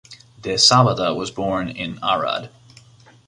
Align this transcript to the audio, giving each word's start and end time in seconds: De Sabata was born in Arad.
De 0.41 0.55
Sabata 0.55 1.15
was 1.15 1.29
born 1.29 1.69
in 1.69 1.99
Arad. 2.01 2.49